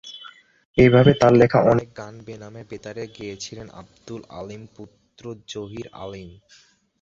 [0.77, 6.29] এভাবে তার লেখা অনেক গান বেনামে বেতারে গেয়েছিলেন আবদুল আলীম পুত্র জহির আলীম।